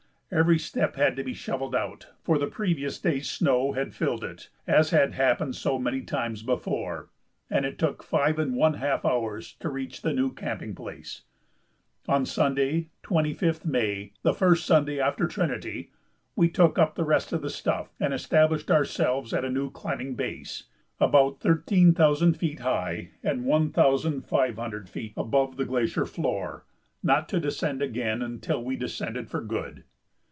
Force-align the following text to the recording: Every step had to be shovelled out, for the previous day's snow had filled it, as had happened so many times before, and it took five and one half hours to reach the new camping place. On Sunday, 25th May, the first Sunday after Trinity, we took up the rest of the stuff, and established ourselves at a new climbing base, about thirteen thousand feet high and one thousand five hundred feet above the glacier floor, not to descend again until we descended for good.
Every 0.33 0.57
step 0.59 0.95
had 0.95 1.17
to 1.17 1.25
be 1.25 1.33
shovelled 1.33 1.75
out, 1.75 2.07
for 2.23 2.37
the 2.37 2.47
previous 2.47 2.97
day's 3.01 3.29
snow 3.29 3.73
had 3.73 3.93
filled 3.93 4.23
it, 4.23 4.47
as 4.65 4.91
had 4.91 5.11
happened 5.11 5.57
so 5.57 5.77
many 5.77 5.99
times 6.03 6.41
before, 6.41 7.09
and 7.49 7.65
it 7.65 7.77
took 7.77 8.01
five 8.01 8.39
and 8.39 8.55
one 8.55 8.75
half 8.75 9.03
hours 9.03 9.51
to 9.59 9.67
reach 9.67 10.01
the 10.01 10.13
new 10.13 10.31
camping 10.33 10.73
place. 10.73 11.23
On 12.07 12.25
Sunday, 12.25 12.91
25th 13.03 13.65
May, 13.65 14.13
the 14.23 14.33
first 14.33 14.65
Sunday 14.65 15.01
after 15.01 15.27
Trinity, 15.27 15.91
we 16.37 16.47
took 16.47 16.79
up 16.79 16.95
the 16.95 17.03
rest 17.03 17.33
of 17.33 17.41
the 17.41 17.49
stuff, 17.49 17.91
and 17.99 18.13
established 18.13 18.71
ourselves 18.71 19.33
at 19.33 19.43
a 19.43 19.49
new 19.51 19.69
climbing 19.69 20.15
base, 20.15 20.69
about 21.01 21.41
thirteen 21.41 21.93
thousand 21.93 22.35
feet 22.35 22.61
high 22.61 23.09
and 23.21 23.43
one 23.43 23.69
thousand 23.69 24.21
five 24.21 24.55
hundred 24.55 24.87
feet 24.87 25.11
above 25.17 25.57
the 25.57 25.65
glacier 25.65 26.05
floor, 26.05 26.63
not 27.03 27.27
to 27.27 27.37
descend 27.37 27.81
again 27.81 28.21
until 28.21 28.63
we 28.63 28.77
descended 28.77 29.29
for 29.29 29.41
good. 29.41 29.83